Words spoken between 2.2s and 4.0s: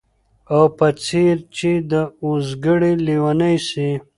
اوزګړي لېونی سي